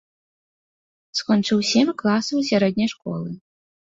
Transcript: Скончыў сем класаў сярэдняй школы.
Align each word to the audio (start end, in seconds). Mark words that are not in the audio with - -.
Скончыў 1.19 1.59
сем 1.71 1.91
класаў 1.99 2.39
сярэдняй 2.49 2.89
школы. 2.95 3.29